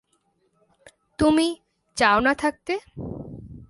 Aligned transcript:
তুমি 1.19 1.47
চাও 1.97 2.17
না 2.19 2.33
থাকতে। 2.33 2.73